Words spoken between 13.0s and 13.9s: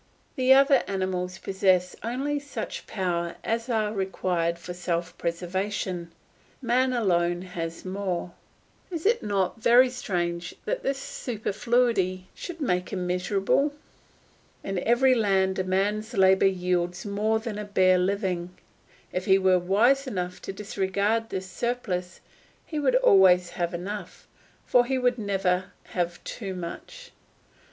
miserable?